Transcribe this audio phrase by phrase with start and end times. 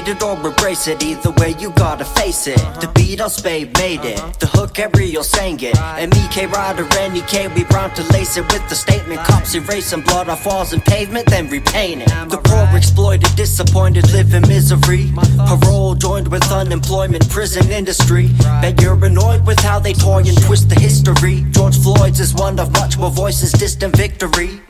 [0.00, 2.58] hate it or embrace it, either way you gotta face it.
[2.80, 4.18] The beat, L-Spade, made it.
[4.40, 5.76] The hook, Ariel sang it.
[5.78, 9.20] And me, K Rider, and K, we brown to lace it with the statement.
[9.20, 12.08] Cops erasing blood off walls and pavement, then repaint it.
[12.30, 15.12] The poor exploited, disappointed, live in misery.
[15.46, 18.28] Parole joined with unemployment, prison industry.
[18.62, 21.44] Bet you're annoyed with how they toy and twist the history.
[21.50, 24.60] George Floyd's is one of much more voices, distant victory.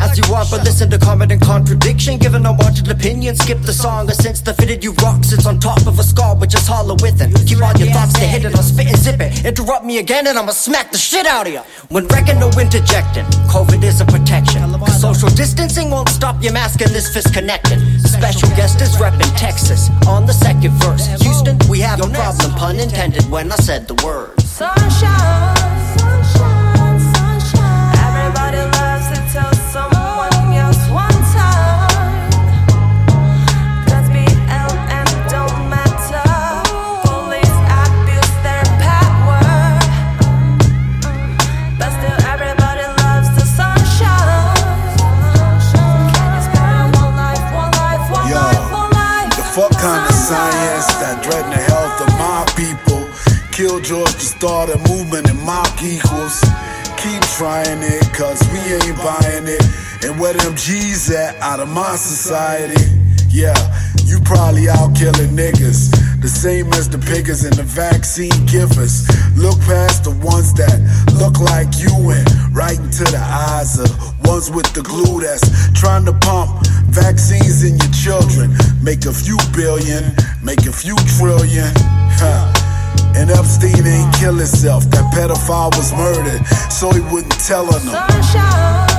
[0.00, 2.18] As you want, but listen to comment and contradiction.
[2.18, 4.10] Given an unwanted opinion, skip the song.
[4.22, 7.34] Sense the fitted you rock sits on top of a skull, which is hollow within.
[7.34, 9.44] Keep all your thoughts to hit it, I'll spit and zip it.
[9.44, 11.62] Interrupt me again, and I'ma smack the shit out of you.
[11.88, 13.26] When wrecking, no interjecting.
[13.50, 14.62] COVID is a protection.
[14.78, 17.80] Cause social distancing won't stop your mask and this fist connected.
[18.02, 21.06] The special guest is reppin' Texas on the second verse.
[21.20, 24.40] Houston, we have no problem, pun intended, when I said the word.
[24.40, 25.51] Sunshine,
[51.20, 53.04] threaten the health of my people?
[53.50, 56.40] Kill George to start a movement and mock equals.
[56.96, 59.62] Keep trying it, cause we ain't buying it.
[60.04, 62.80] And where them G's at out of my society?
[63.28, 63.56] Yeah,
[64.04, 65.90] you probably out killing niggas.
[66.20, 69.08] The same as the piggers and the vaccine givers.
[69.36, 70.78] Look past the ones that
[71.18, 73.88] look like you and right into the eyes of
[74.26, 78.52] ones with the glue that's trying to pump vaccines in your children.
[78.82, 81.72] Make a few billion, make a few trillion.
[82.20, 82.52] Huh.
[83.16, 84.84] And Epstein ain't kill himself.
[84.90, 87.96] That pedophile was murdered, so he wouldn't tell on them.
[87.96, 88.91] Sunshine,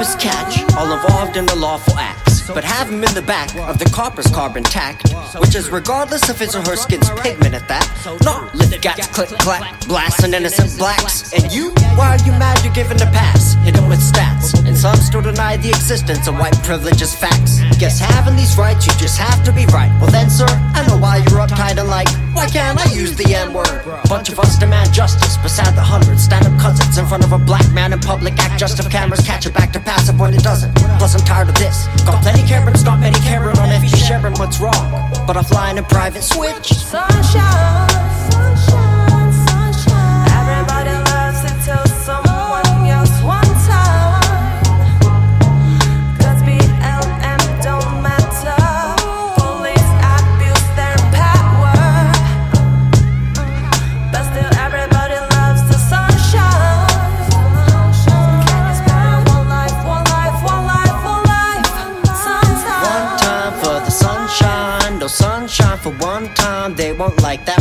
[0.00, 3.78] is catch all involved in the lawful acts, but have him in the back of
[3.78, 7.86] the copper's carbon tact, which is regardless of his or her skin's pigment at that.
[8.24, 11.32] Not lift gats, click clack, blasting innocent blacks.
[11.34, 13.54] And you, why are you mad you're given a pass?
[13.64, 17.60] Hit 'em with stats, and some still deny the existence of white privilege as facts.
[17.78, 19.92] Guess having these rights, you just have to be right.
[20.00, 23.34] Well then, sir, I know why you're uptight and like, why can't I use the
[23.34, 23.80] N word?
[24.08, 27.38] Bunch of us demand justice, beside the hundreds, stand up cousins in front of a
[27.38, 30.42] black man in public, act just of cameras, catch it back to passive when it
[30.42, 30.74] doesn't.
[30.98, 31.86] Plus, I'm tired of this.
[32.04, 34.86] Got plenty Karens, not many Karen on every sharing what's wrong.
[35.26, 36.68] But I'm flying in private switch.
[36.68, 37.89] Sunshine,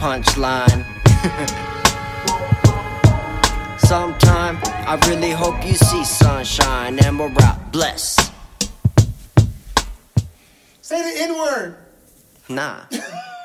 [0.00, 0.84] punchline.
[3.80, 7.70] Sometime I really hope you see sunshine and we're out.
[7.70, 8.16] Bless.
[10.80, 11.76] Say the N word.
[12.48, 12.80] Nah.